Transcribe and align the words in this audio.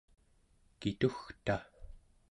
kitugta 0.79 1.57